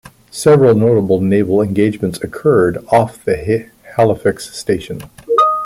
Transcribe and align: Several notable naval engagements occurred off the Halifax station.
Several 0.31 0.73
notable 0.73 1.21
naval 1.21 1.61
engagements 1.61 2.19
occurred 2.23 2.83
off 2.91 3.23
the 3.23 3.69
Halifax 3.95 4.51
station. 4.57 5.03